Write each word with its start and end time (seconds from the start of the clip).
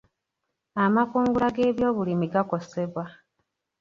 Amakungula 0.83 1.47
g'ebyobulimi 1.55 2.25
gakosebwa. 2.33 3.03